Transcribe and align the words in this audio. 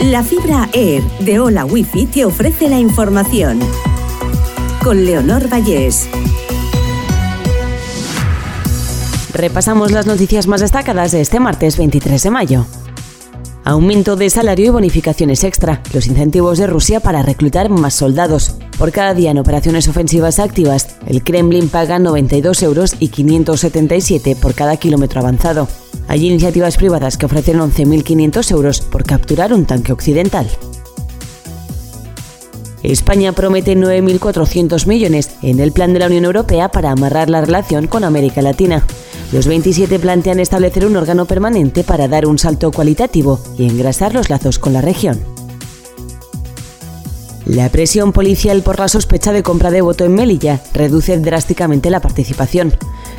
La 0.00 0.22
fibra 0.22 0.68
Air 0.74 1.02
de 1.20 1.40
Hola 1.40 1.64
Wifi 1.64 2.04
te 2.04 2.26
ofrece 2.26 2.68
la 2.68 2.78
información. 2.78 3.58
Con 4.84 5.06
Leonor 5.06 5.50
Vallés. 5.50 6.06
Repasamos 9.32 9.92
las 9.92 10.06
noticias 10.06 10.46
más 10.48 10.60
destacadas 10.60 11.12
de 11.12 11.22
este 11.22 11.40
martes 11.40 11.78
23 11.78 12.22
de 12.22 12.30
mayo. 12.30 12.66
Aumento 13.64 14.16
de 14.16 14.28
salario 14.28 14.66
y 14.66 14.68
bonificaciones 14.68 15.42
extra. 15.44 15.82
Los 15.94 16.06
incentivos 16.06 16.58
de 16.58 16.66
Rusia 16.66 17.00
para 17.00 17.22
reclutar 17.22 17.70
más 17.70 17.94
soldados. 17.94 18.54
Por 18.78 18.92
cada 18.92 19.14
día 19.14 19.30
en 19.30 19.38
operaciones 19.38 19.88
ofensivas 19.88 20.38
activas, 20.38 20.98
el 21.06 21.24
Kremlin 21.24 21.70
paga 21.70 21.98
92 21.98 22.62
euros 22.62 22.96
y 23.00 23.08
577 23.08 24.36
por 24.36 24.54
cada 24.54 24.76
kilómetro 24.76 25.20
avanzado. 25.20 25.68
Hay 26.08 26.26
iniciativas 26.26 26.76
privadas 26.76 27.16
que 27.16 27.26
ofrecen 27.26 27.58
11.500 27.58 28.50
euros 28.52 28.80
por 28.80 29.04
capturar 29.04 29.52
un 29.52 29.66
tanque 29.66 29.92
occidental. 29.92 30.48
España 32.82 33.32
promete 33.32 33.76
9.400 33.76 34.86
millones 34.86 35.30
en 35.42 35.58
el 35.58 35.72
plan 35.72 35.92
de 35.92 35.98
la 35.98 36.06
Unión 36.06 36.24
Europea 36.24 36.68
para 36.68 36.92
amarrar 36.92 37.28
la 37.28 37.40
relación 37.40 37.88
con 37.88 38.04
América 38.04 38.42
Latina. 38.42 38.86
Los 39.32 39.48
27 39.48 39.98
plantean 39.98 40.38
establecer 40.38 40.86
un 40.86 40.96
órgano 40.96 41.26
permanente 41.26 41.82
para 41.82 42.06
dar 42.06 42.26
un 42.26 42.38
salto 42.38 42.70
cualitativo 42.70 43.40
y 43.58 43.66
engrasar 43.66 44.14
los 44.14 44.30
lazos 44.30 44.60
con 44.60 44.72
la 44.72 44.82
región. 44.82 45.35
La 47.46 47.68
presión 47.68 48.12
policial 48.12 48.64
por 48.64 48.80
la 48.80 48.88
sospecha 48.88 49.32
de 49.32 49.44
compra 49.44 49.70
de 49.70 49.80
voto 49.80 50.04
en 50.04 50.14
Melilla 50.14 50.60
reduce 50.74 51.16
drásticamente 51.16 51.90
la 51.90 52.00
participación. 52.00 52.72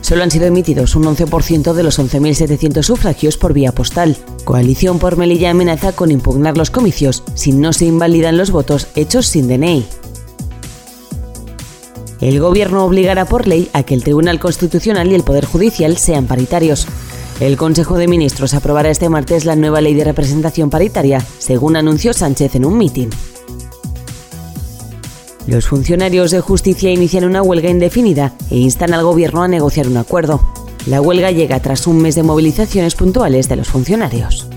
Solo 0.00 0.22
han 0.22 0.30
sido 0.30 0.46
emitidos 0.46 0.96
un 0.96 1.04
11% 1.04 1.74
de 1.74 1.82
los 1.82 1.98
11.700 1.98 2.82
sufragios 2.82 3.36
por 3.36 3.52
vía 3.52 3.72
postal. 3.72 4.16
Coalición 4.44 4.98
por 4.98 5.18
Melilla 5.18 5.50
amenaza 5.50 5.92
con 5.92 6.10
impugnar 6.10 6.56
los 6.56 6.70
comicios 6.70 7.22
si 7.34 7.52
no 7.52 7.74
se 7.74 7.84
invalidan 7.84 8.38
los 8.38 8.50
votos 8.50 8.88
hechos 8.96 9.26
sin 9.26 9.46
DNI. 9.46 9.84
El 12.22 12.40
Gobierno 12.40 12.86
obligará 12.86 13.26
por 13.26 13.46
ley 13.46 13.68
a 13.74 13.82
que 13.82 13.92
el 13.92 14.04
Tribunal 14.04 14.40
Constitucional 14.40 15.12
y 15.12 15.14
el 15.14 15.22
Poder 15.22 15.44
Judicial 15.44 15.98
sean 15.98 16.26
paritarios. 16.26 16.86
El 17.40 17.58
Consejo 17.58 17.98
de 17.98 18.08
Ministros 18.08 18.54
aprobará 18.54 18.88
este 18.88 19.10
martes 19.10 19.44
la 19.44 19.54
nueva 19.54 19.82
ley 19.82 19.92
de 19.92 20.04
representación 20.04 20.70
paritaria, 20.70 21.22
según 21.38 21.76
anunció 21.76 22.14
Sánchez 22.14 22.54
en 22.54 22.64
un 22.64 22.78
mitin. 22.78 23.10
Los 25.46 25.66
funcionarios 25.66 26.30
de 26.30 26.40
justicia 26.40 26.90
inician 26.90 27.24
una 27.24 27.42
huelga 27.42 27.68
indefinida 27.68 28.32
e 28.50 28.56
instan 28.56 28.94
al 28.94 29.04
Gobierno 29.04 29.42
a 29.42 29.48
negociar 29.48 29.86
un 29.86 29.98
acuerdo. 29.98 30.40
La 30.86 31.02
huelga 31.02 31.30
llega 31.30 31.60
tras 31.60 31.86
un 31.86 31.98
mes 32.00 32.14
de 32.14 32.22
movilizaciones 32.22 32.94
puntuales 32.94 33.48
de 33.48 33.56
los 33.56 33.68
funcionarios. 33.68 34.48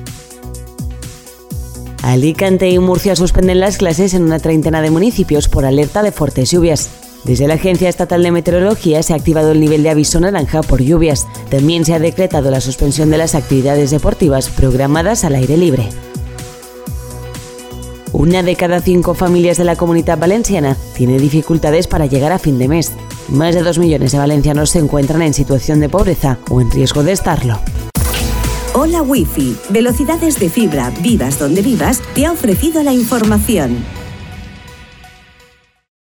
Alicante 2.03 2.69
y 2.69 2.79
Murcia 2.79 3.17
suspenden 3.17 3.59
las 3.59 3.77
clases 3.77 4.13
en 4.13 4.23
una 4.23 4.39
treintena 4.39 4.81
de 4.81 4.89
municipios 4.89 5.49
por 5.49 5.65
alerta 5.65 6.03
de 6.03 6.13
fuertes 6.13 6.51
lluvias. 6.51 6.89
Desde 7.25 7.47
la 7.47 7.55
Agencia 7.55 7.89
Estatal 7.89 8.23
de 8.23 8.31
Meteorología 8.31 9.03
se 9.03 9.11
ha 9.11 9.17
activado 9.17 9.51
el 9.51 9.59
nivel 9.59 9.83
de 9.83 9.89
aviso 9.89 10.21
naranja 10.21 10.61
por 10.63 10.81
lluvias. 10.81 11.27
También 11.49 11.83
se 11.83 11.95
ha 11.95 11.99
decretado 11.99 12.49
la 12.49 12.61
suspensión 12.61 13.09
de 13.09 13.17
las 13.17 13.35
actividades 13.35 13.91
deportivas 13.91 14.47
programadas 14.47 15.25
al 15.25 15.35
aire 15.35 15.57
libre. 15.57 15.89
Una 18.17 18.41
de 18.41 18.55
cada 18.55 18.81
cinco 18.81 19.13
familias 19.13 19.57
de 19.57 19.63
la 19.63 19.75
comunidad 19.75 20.17
valenciana 20.17 20.75
tiene 20.95 21.19
dificultades 21.19 21.85
para 21.85 22.07
llegar 22.07 22.31
a 22.31 22.39
fin 22.39 22.57
de 22.57 22.67
mes. 22.67 22.93
Más 23.29 23.53
de 23.53 23.61
dos 23.61 23.77
millones 23.77 24.11
de 24.11 24.17
valencianos 24.17 24.71
se 24.71 24.79
encuentran 24.79 25.21
en 25.21 25.35
situación 25.35 25.79
de 25.79 25.87
pobreza 25.87 26.39
o 26.49 26.59
en 26.59 26.71
riesgo 26.71 27.03
de 27.03 27.11
estarlo. 27.11 27.59
Hola 28.73 29.03
Wi-Fi, 29.03 29.57
velocidades 29.69 30.39
de 30.39 30.49
fibra, 30.49 30.91
vivas 31.03 31.37
donde 31.37 31.61
vivas, 31.61 32.01
te 32.15 32.25
ha 32.25 32.31
ofrecido 32.31 32.81
la 32.81 32.91
información. 32.91 33.85